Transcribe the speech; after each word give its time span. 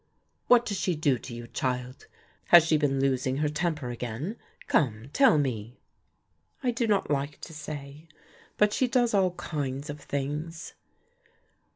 "What 0.47 0.65
does 0.65 0.79
she 0.79 0.95
do 0.95 1.19
to 1.19 1.35
you, 1.35 1.45
child? 1.45 2.07
Has 2.45 2.65
she 2.65 2.75
been 2.75 2.99
losing 2.99 3.37
her 3.37 3.49
temper 3.49 3.91
again? 3.91 4.35
Come, 4.65 5.11
tell 5.13 5.37
me." 5.37 5.77
"I 6.63 6.71
do 6.71 6.87
not 6.87 7.11
like 7.11 7.39
to 7.41 7.53
say, 7.53 8.07
but 8.57 8.73
she 8.73 8.87
does 8.87 9.13
all 9.13 9.35
kinds 9.35 9.91
of 9.91 9.99
things." 10.01 10.73